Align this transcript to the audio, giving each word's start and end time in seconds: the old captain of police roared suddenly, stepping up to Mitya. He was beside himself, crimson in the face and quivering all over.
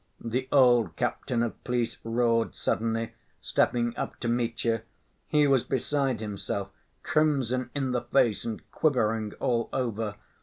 the 0.19 0.49
old 0.51 0.95
captain 0.95 1.43
of 1.43 1.63
police 1.63 1.99
roared 2.03 2.55
suddenly, 2.55 3.13
stepping 3.39 3.95
up 3.95 4.19
to 4.19 4.27
Mitya. 4.27 4.81
He 5.27 5.45
was 5.45 5.63
beside 5.63 6.21
himself, 6.21 6.71
crimson 7.03 7.69
in 7.75 7.91
the 7.91 8.01
face 8.01 8.43
and 8.43 8.63
quivering 8.71 9.33
all 9.33 9.69
over. 9.71 10.15